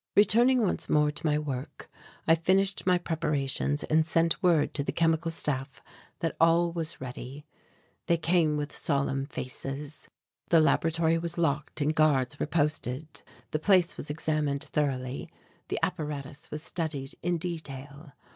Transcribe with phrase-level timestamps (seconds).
[0.15, 1.87] Returning once more to my work
[2.27, 5.83] I finished my preparations and sent word to the Chemical Staff
[6.21, 7.45] that all was ready.
[8.07, 10.09] They came with solemn faces.
[10.49, 13.21] The laboratory was locked and guards were posted.
[13.51, 15.29] The place was examined thoroughly,
[15.67, 18.13] the apparatus was studied in detail.